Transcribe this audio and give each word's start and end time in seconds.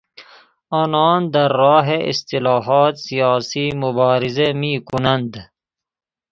آنان 0.83 1.29
در 1.29 1.47
راه 1.49 1.85
اصلاحات 1.89 2.95
سیاسی 2.95 3.69
مبارزه 3.75 4.53
میکنند. 4.53 5.51